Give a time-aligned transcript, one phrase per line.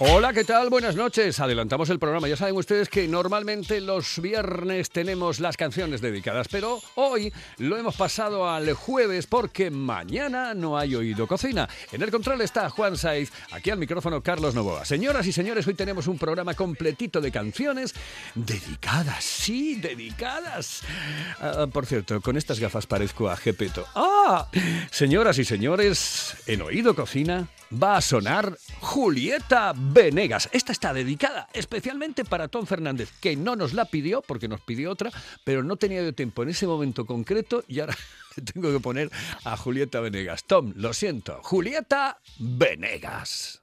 [0.00, 0.70] Hola, ¿qué tal?
[0.70, 1.40] Buenas noches.
[1.40, 2.28] Adelantamos el programa.
[2.28, 7.96] Ya saben ustedes que normalmente los viernes tenemos las canciones dedicadas, pero hoy lo hemos
[7.96, 11.68] pasado al jueves porque mañana no hay oído cocina.
[11.90, 14.84] En el control está Juan Saiz, aquí al micrófono Carlos Novoa.
[14.84, 17.92] Señoras y señores, hoy tenemos un programa completito de canciones
[18.36, 20.82] dedicadas, sí, dedicadas.
[21.40, 23.84] Ah, por cierto, con estas gafas parezco a Gepeto.
[23.96, 24.48] ¡Ah!
[24.92, 30.48] Señoras y señores, en oído cocina va a sonar Julieta Venegas.
[30.52, 34.90] Esta está dedicada especialmente para Tom Fernández, que no nos la pidió porque nos pidió
[34.90, 35.10] otra,
[35.44, 37.96] pero no tenía de tiempo en ese momento concreto y ahora
[38.52, 39.10] tengo que poner
[39.44, 40.44] a Julieta Venegas.
[40.44, 43.62] Tom, lo siento, Julieta Venegas.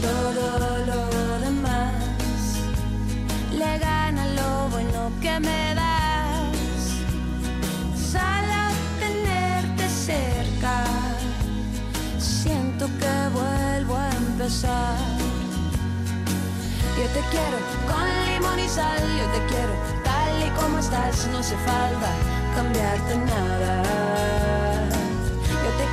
[0.00, 1.92] todo lo demás.
[3.50, 6.54] Le gana lo bueno que me das.
[8.12, 8.60] Solo
[9.00, 10.84] tenerte cerca,
[12.18, 14.96] siento que vuelvo a empezar.
[16.98, 17.58] Yo te quiero
[17.90, 22.10] con limón y sal, yo te quiero tal y como estás, no hace falta
[22.54, 24.63] cambiarte nada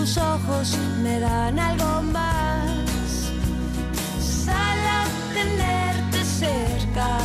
[0.00, 2.64] Tus ojos me dan algo más.
[4.18, 4.96] Solo
[5.34, 7.18] tenerte cerca,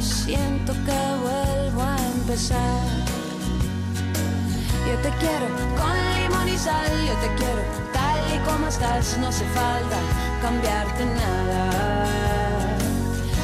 [0.00, 2.86] siento que vuelvo a empezar.
[4.88, 5.46] Yo te quiero
[5.78, 7.62] con limón y sal, yo te quiero
[7.92, 9.98] tal y como estás, no hace falta
[10.42, 12.06] cambiarte nada.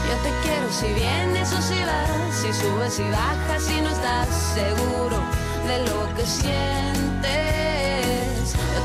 [0.09, 4.29] Yo te quiero si vienes o si vas, si subes y bajas y no estás
[4.59, 5.19] seguro
[5.69, 7.60] de lo que sientes.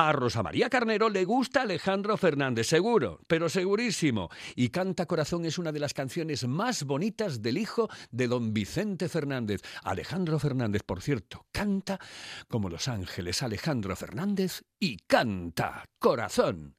[0.00, 4.28] A Rosa María Carnero le gusta Alejandro Fernández, seguro, pero segurísimo.
[4.54, 9.08] Y Canta Corazón es una de las canciones más bonitas del hijo de don Vicente
[9.08, 9.60] Fernández.
[9.82, 11.98] Alejandro Fernández, por cierto, canta
[12.46, 13.42] como Los Ángeles.
[13.42, 16.76] Alejandro Fernández y canta Corazón.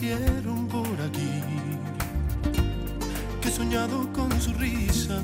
[0.00, 1.42] Vieron por aquí,
[3.40, 5.22] que he soñado con su risa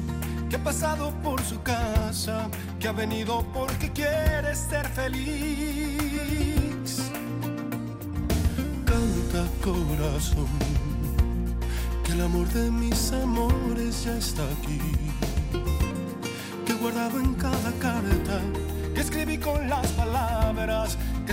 [0.48, 2.48] que ha pasado por su casa,
[2.78, 5.40] que ha venido porque quiere ser feliz.
[8.84, 10.46] Canta corazón,
[12.04, 14.80] que el amor de mis amores ya está aquí,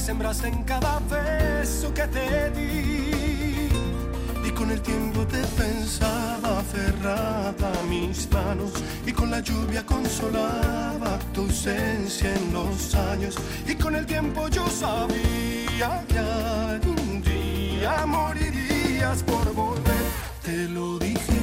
[0.04, 3.70] sembraste en cada beso que te di.
[4.46, 8.72] Y con el tiempo te pensaba cerrada mis manos.
[9.06, 13.36] Y con la lluvia consolaba tu ausencia en los años.
[13.66, 20.06] Y con el tiempo yo sabía que algún día morirías por volver.
[20.44, 21.43] Te lo dije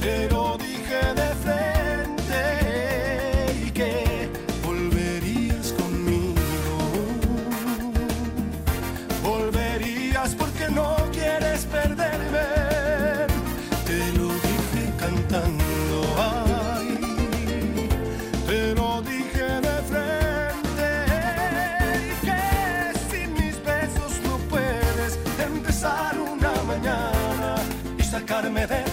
[0.00, 2.42] Te lo dije de frente
[3.66, 4.28] y que
[4.64, 6.76] volverías conmigo.
[9.22, 12.46] Volverías porque no quieres perderme.
[13.86, 15.98] Te lo dije cantando.
[16.16, 16.88] Ay,
[18.46, 20.88] te lo dije de frente
[22.08, 22.40] y que
[23.10, 27.56] sin mis besos no puedes empezar una mañana
[27.98, 28.89] y sacarme de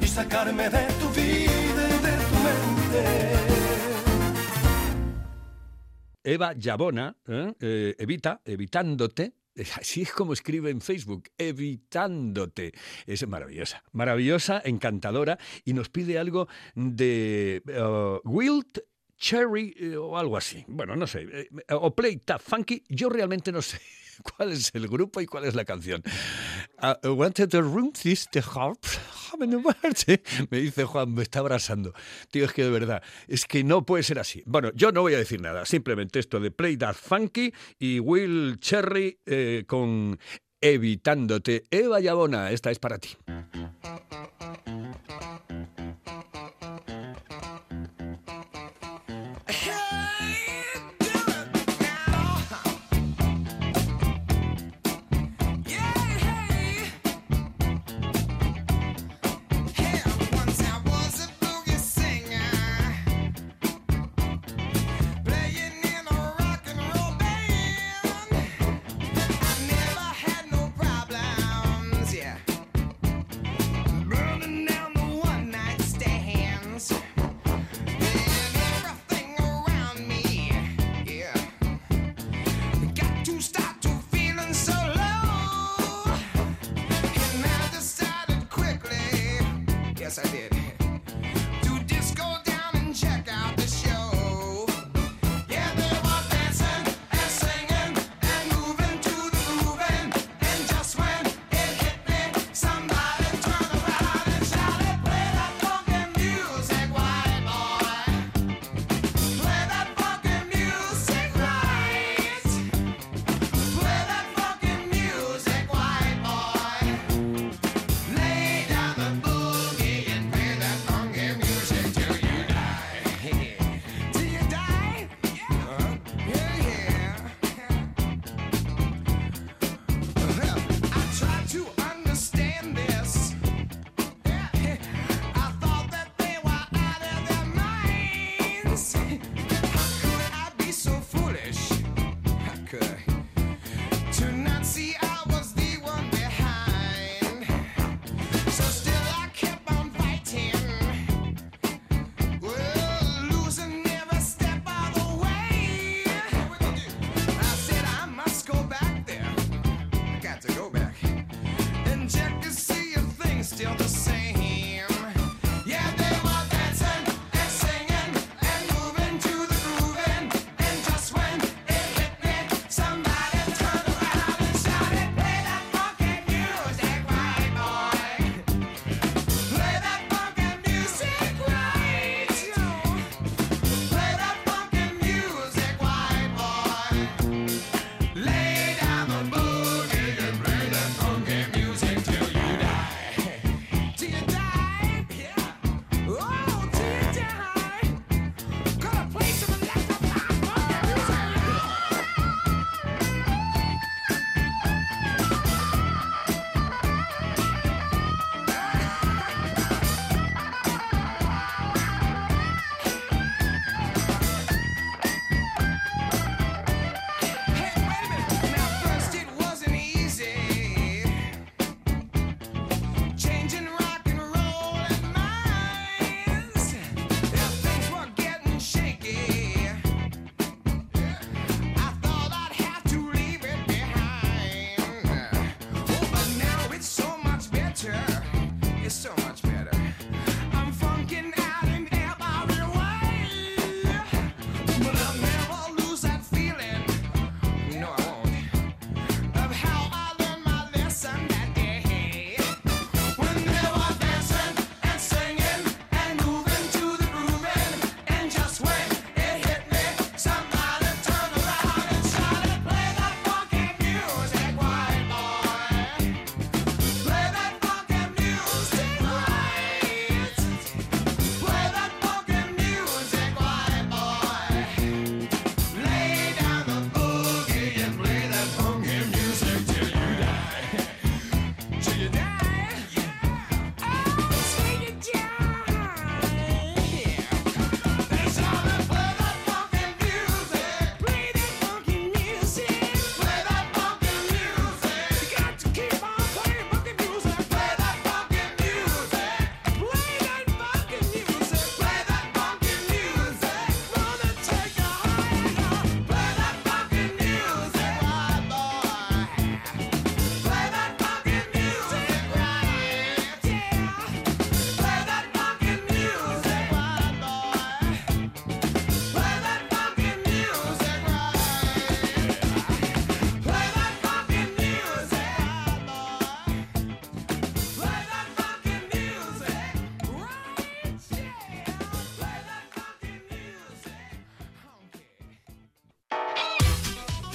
[0.00, 3.04] y sacarme de tu vida de tu mente.
[6.22, 7.52] Eva Yabona, ¿eh?
[7.60, 9.34] Eh, evita, evitándote.
[9.80, 12.72] Así es como escribe en Facebook, evitándote.
[13.06, 18.82] Es maravillosa, maravillosa, encantadora y nos pide algo de eh, Wild
[19.16, 20.64] Cherry eh, o algo así.
[20.66, 21.48] Bueno, no sé.
[21.70, 22.82] o Play Tap Funky.
[22.88, 23.80] Yo realmente no sé
[24.36, 26.02] cuál es el grupo y cuál es la canción.
[26.78, 28.78] Ah, wanted the room, this the harp.
[30.50, 31.92] Me dice Juan, me está abrasando.
[32.30, 34.42] Tío, es que de verdad, es que no puede ser así.
[34.46, 38.58] Bueno, yo no voy a decir nada, simplemente esto de Play That Funky y Will
[38.60, 40.18] Cherry eh, con
[40.60, 41.64] Evitándote.
[41.70, 43.10] Eva Yabona, esta es para ti.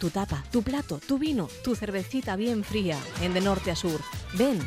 [0.00, 4.00] Tu tapa, tu plato, tu vino, tu cervecita bien fría, en de norte a sur.
[4.34, 4.58] Ven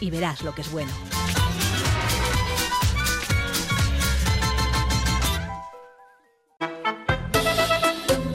[0.00, 0.92] y verás lo que es bueno.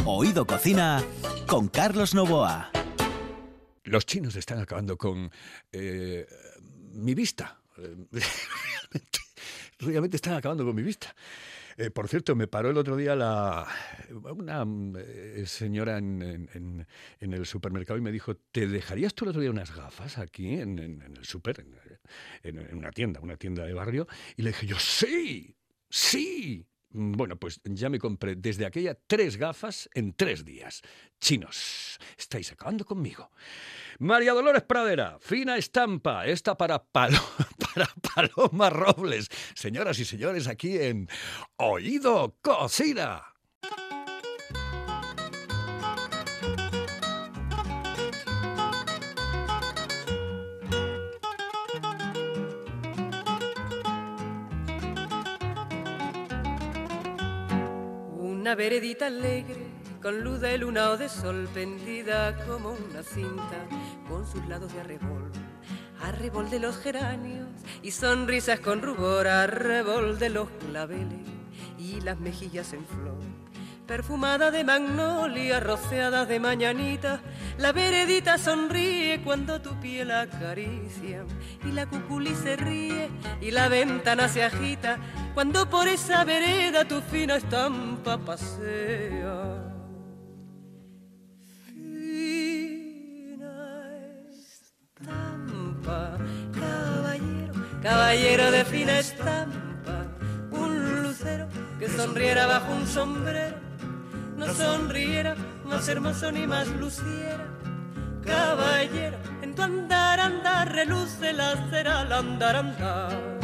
[0.05, 1.03] Oído Cocina
[1.47, 2.71] con Carlos Novoa.
[3.83, 5.31] Los chinos están acabando con
[5.71, 6.27] eh,
[6.91, 7.61] mi vista.
[7.77, 9.19] Realmente,
[9.79, 11.15] realmente están acabando con mi vista.
[11.81, 13.65] Eh, por cierto, me paró el otro día la,
[14.11, 14.65] una
[14.99, 16.21] eh, señora en,
[17.21, 20.55] en- el supermercado y me dijo, ¿te dejarías tú el otro día unas gafas aquí
[20.59, 21.65] en, en- el super,
[22.43, 24.07] en una tienda, una tienda de barrio?
[24.35, 25.55] Y le dije yo, sí,
[25.89, 26.65] sí.
[26.91, 30.81] Mm, Bueno, pues ya me compré desde aquella tres gafas en tres días.
[31.19, 33.29] Chinos, estáis acabando conmigo.
[33.99, 37.19] María Dolores Pradera, fina estampa, esta para, Palo-
[37.73, 39.27] para Paloma Robles.
[39.53, 41.07] Señoras y señores, aquí en
[41.57, 43.28] Oído Cocina.
[58.49, 59.67] Una veredita alegre,
[60.01, 63.67] con luz de luna o de sol, pendida como una cinta,
[64.07, 65.31] con sus lados de arrebol.
[66.01, 67.47] Arrebol de los geranios
[67.83, 71.27] y sonrisas con rubor, arrebol de los claveles
[71.77, 73.19] y las mejillas en flor.
[73.89, 77.21] Perfumada de magnolia, rociada de mañanita,
[77.57, 81.25] la veredita sonríe cuando tu piel acaricia.
[81.65, 83.09] Y la cuculi se ríe
[83.41, 84.99] y la ventana se agita
[85.33, 89.73] cuando por esa vereda tu fina estampa pasea.
[91.65, 92.59] Fina
[94.29, 96.15] estampa,
[96.53, 100.05] caballero, caballero de fina estampa,
[100.51, 101.47] un lucero
[101.79, 103.68] que sonriera bajo un sombrero
[104.39, 107.45] no sonriera más hermoso ni más luciera.
[108.23, 113.39] Caballero, en tu andar, andar, reluce la cera al andar, andar.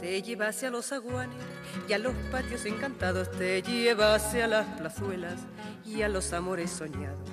[0.00, 1.49] Te llevase a los aguanes
[1.88, 5.40] y a los patios encantados, te llevase a las plazuelas
[5.84, 7.28] y a los amores soñados.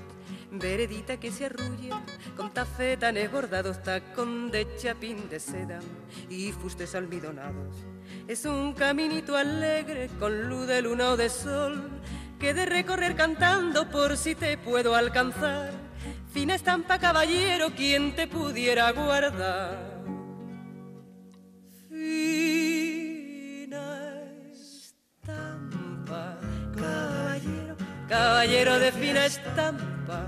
[0.52, 2.02] Veredita que se arrulla
[2.36, 5.80] con tafetanes bordados, tacón de chapín de seda
[6.30, 7.76] y fustes almidonados.
[8.28, 11.90] Es un caminito alegre con luz de luna o de sol
[12.40, 15.72] que de recorrer cantando por si te puedo alcanzar.
[16.32, 19.97] Fina estampa caballero, quien te pudiera guardar.
[28.08, 30.28] Caballero, de fina estampa,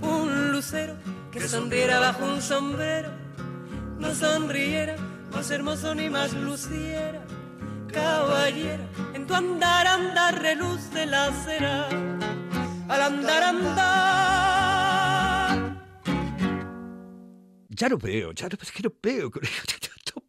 [0.00, 0.94] un lucero
[1.30, 3.10] que sonriera bajo un sombrero,
[3.98, 4.96] no sonriera
[5.32, 7.22] más hermoso ni más luciera,
[7.92, 8.82] caballero,
[9.14, 11.88] en tu andar, andar, reluce la cera,
[12.88, 14.50] al andar, andar.
[17.68, 19.30] Ya no veo, ya no, es que no veo,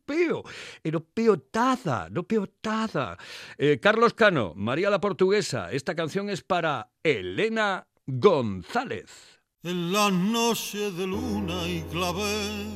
[0.06, 3.18] veo nada, no veo nada.
[3.58, 9.40] Eh, Carlos Cano, María la Portuguesa, esta canción es para Elena González.
[9.64, 12.68] En la noche de luna y clavel,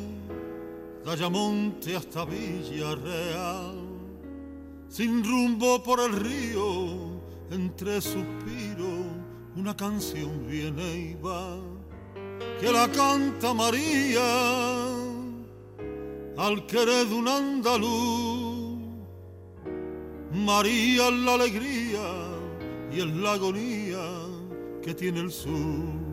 [1.04, 3.74] de Ayamonte hasta Villarreal,
[4.88, 9.08] sin rumbo por el río, entre suspiros,
[9.56, 11.58] una canción viene y va,
[12.60, 14.22] que la canta María,
[16.38, 18.80] al querer de un andaluz.
[20.32, 22.08] María es la alegría
[22.92, 24.04] y es la agonía
[24.84, 26.06] que tiene el sur.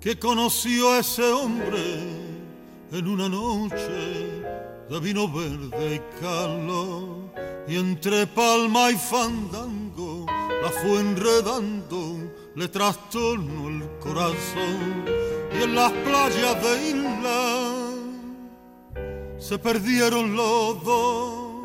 [0.00, 1.84] Que conoció a ese hombre
[2.92, 4.42] en una noche
[4.88, 7.26] de vino verde y calor.
[7.68, 10.24] Y entre palma y fandango
[10.62, 12.16] la fue enredando
[12.56, 15.04] le trastornó el corazón.
[15.58, 17.75] Y en las playas de isla
[19.48, 21.64] se perdieron los dos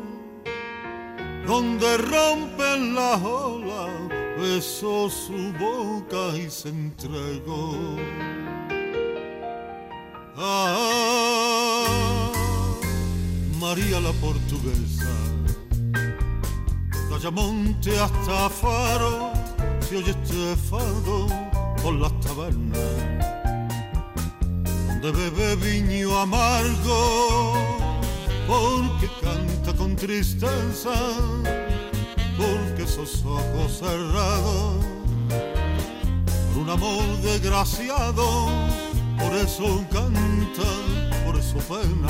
[1.44, 3.90] donde rompen las olas
[4.38, 7.96] besó su boca y se entregó.
[10.36, 12.30] Ah,
[13.60, 15.10] María la portuguesa.
[17.10, 19.32] Dayamonte hasta Faro,
[19.80, 21.26] se oye este fado
[21.82, 22.78] por las tabernas,
[25.00, 27.71] donde bebe viño amargo,
[28.46, 30.92] porque canta con tristeza,
[32.36, 34.84] porque esos ojos cerrados,
[36.52, 38.48] por un amor desgraciado,
[39.18, 40.68] por eso canta,
[41.24, 42.08] por eso pena.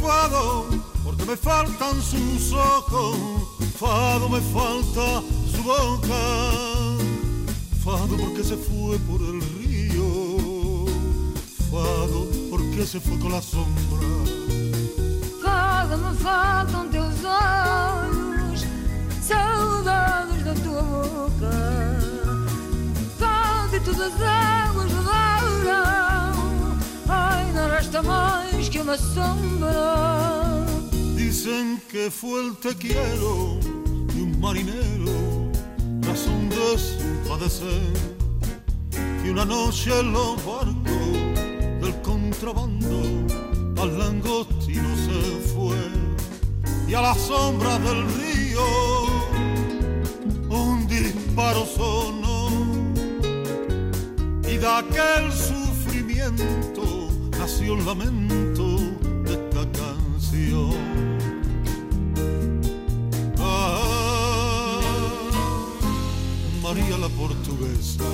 [0.00, 0.66] Fado,
[1.04, 3.16] porque me faltan sus ojos,
[3.78, 5.22] Fado me falta
[5.54, 6.96] su boca,
[7.84, 10.86] Fado porque se fue por el río,
[11.70, 12.39] Fado
[12.80, 13.98] porque se fue con la sombra.
[15.42, 18.64] Fado, me faltam teus olhos,
[19.20, 21.50] saudades da tua boca.
[23.18, 30.64] Fado e todas as águas rodaram, ai, não resta mais que uma sombra.
[31.16, 33.58] Dicen que fue el te quiero
[34.14, 35.50] de un marinero,
[36.02, 37.92] razón de su padecer,
[39.22, 41.29] que una noche los barcos
[41.90, 43.00] del contrabando
[43.80, 45.76] al langostino se fue
[46.88, 48.62] y a la sombra del río
[50.48, 52.50] un disparo sonó
[54.48, 58.76] y de aquel sufrimiento nació el lamento
[59.24, 60.74] de esta canción.
[63.38, 64.80] Ah,
[66.62, 68.04] María la portuguesa,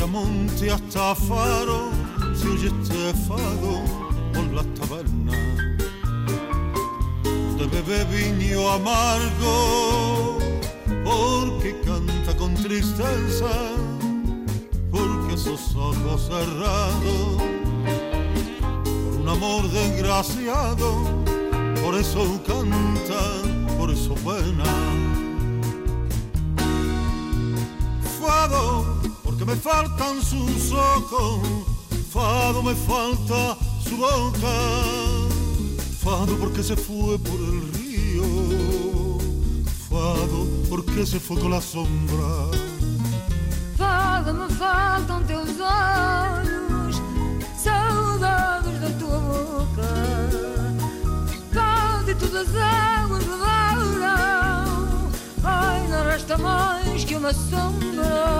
[0.00, 1.90] Dayamonte hasta Faro,
[2.34, 3.84] se oye este fado
[4.32, 5.36] por las tabernas,
[7.58, 10.38] de bebé viño amargo,
[11.04, 13.50] porque canta con tristeza,
[14.90, 17.42] porque esos ojos cerrados,
[19.04, 20.94] por un amor desgraciado,
[21.84, 23.20] por eso canta,
[23.76, 24.99] por eso pena.
[29.50, 31.40] Me faltan sus ojos,
[32.12, 34.54] Fado me falta su boca,
[36.00, 39.18] Fado porque se fue por el río,
[39.88, 42.30] Fado porque se fue con la sombra.
[43.76, 47.02] Fado, me faltam teus olhos,
[47.56, 49.90] saudades da tua boca.
[51.52, 55.10] Fado e todas as águas rodaram,
[55.42, 58.39] ai, não resta mais que uma sombra.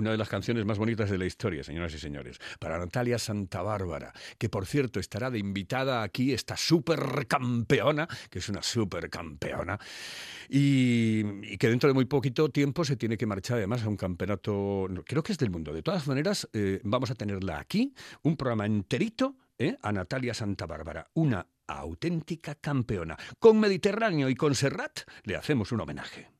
[0.00, 3.60] Una de las canciones más bonitas de la historia, señoras y señores, para Natalia Santa
[3.60, 9.78] Bárbara, que por cierto estará de invitada aquí esta supercampeona, que es una supercampeona,
[10.48, 13.98] y, y que dentro de muy poquito tiempo se tiene que marchar además a un
[13.98, 15.74] campeonato, creo que es del mundo.
[15.74, 19.76] De todas maneras, eh, vamos a tenerla aquí, un programa enterito, ¿eh?
[19.82, 23.18] a Natalia Santa Bárbara, una auténtica campeona.
[23.38, 26.39] Con Mediterráneo y con Serrat le hacemos un homenaje.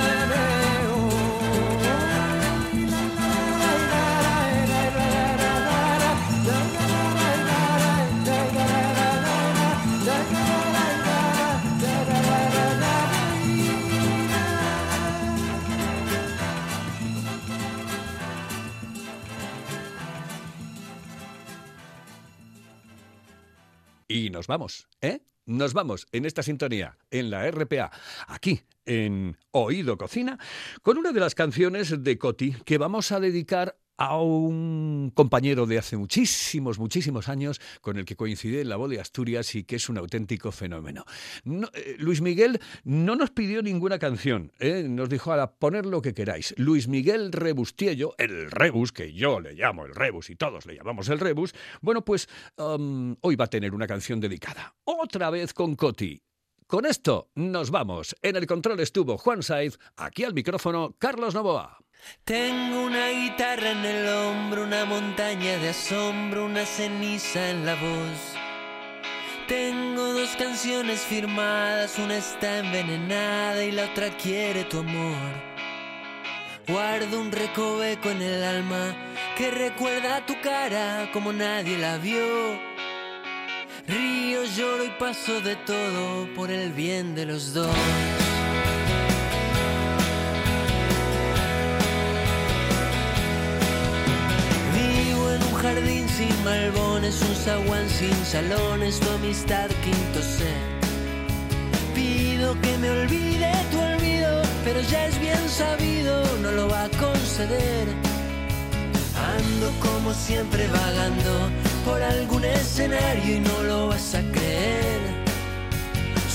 [24.31, 25.21] Nos vamos, ¿eh?
[25.45, 27.91] Nos vamos en esta sintonía, en la RPA,
[28.27, 30.37] aquí en Oído Cocina,
[30.81, 35.77] con una de las canciones de Coti que vamos a dedicar a un compañero de
[35.77, 39.75] hace muchísimos, muchísimos años con el que coincidí en la voz de Asturias y que
[39.75, 41.05] es un auténtico fenómeno.
[41.43, 44.87] No, eh, Luis Miguel no nos pidió ninguna canción, ¿eh?
[44.89, 46.55] nos dijo a poner lo que queráis.
[46.57, 51.07] Luis Miguel Rebustiello, el Rebus, que yo le llamo el Rebus y todos le llamamos
[51.09, 54.73] el Rebus, bueno, pues um, hoy va a tener una canción dedicada.
[54.83, 56.23] Otra vez con Coti.
[56.65, 58.15] Con esto nos vamos.
[58.23, 61.77] En el control estuvo Juan Saiz, aquí al micrófono Carlos Novoa.
[62.23, 68.35] Tengo una guitarra en el hombro, una montaña de asombro, una ceniza en la voz.
[69.47, 75.51] Tengo dos canciones firmadas, una está envenenada y la otra quiere tu amor.
[76.67, 78.95] Guardo un recoveco en el alma
[79.35, 82.59] que recuerda tu cara como nadie la vio.
[83.87, 87.75] Río, lloro y paso de todo por el bien de los dos.
[95.73, 100.45] Jardín sin malbones, un zaguán sin salones, tu amistad quinto C.
[101.95, 106.89] Pido que me olvide tu olvido, pero ya es bien sabido, no lo va a
[106.89, 107.87] conceder.
[109.37, 111.33] Ando como siempre vagando
[111.85, 115.01] por algún escenario y no lo vas a creer.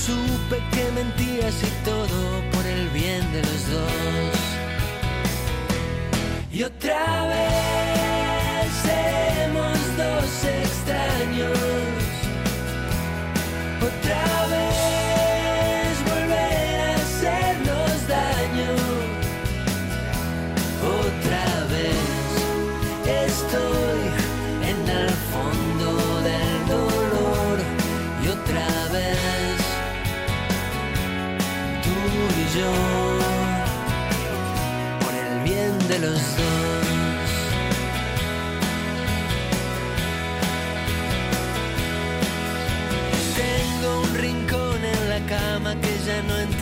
[0.05, 2.19] Supe que mentías y todo
[2.53, 4.39] por el bien de los dos.
[6.51, 7.66] Y otra vez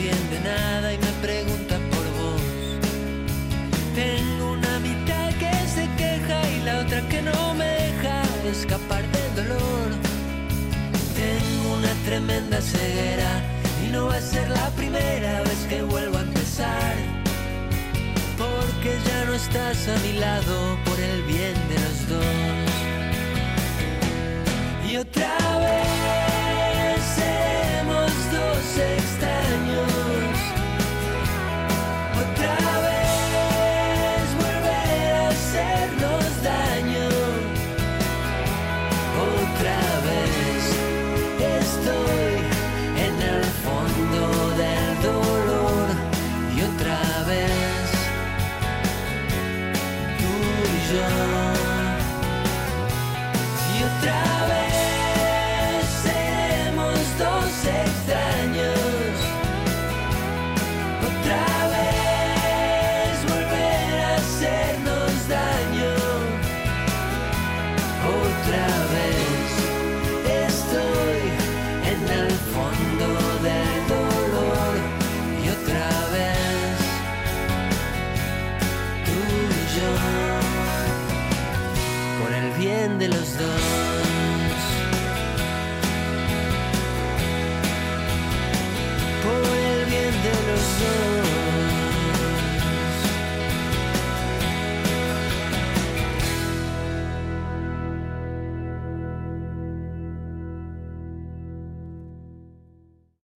[0.09, 2.41] entiende nada y me pregunta por vos.
[3.95, 9.35] Tengo una mitad que se queja y la otra que no me deja escapar del
[9.35, 9.87] dolor.
[11.15, 13.41] Tengo una tremenda ceguera
[13.83, 16.95] y no va a ser la primera vez que vuelvo a empezar.
[18.37, 22.25] Porque ya no estás a mi lado por el bien de los dos.
[24.87, 25.44] Y otra